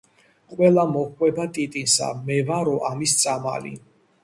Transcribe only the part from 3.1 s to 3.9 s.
წამალი"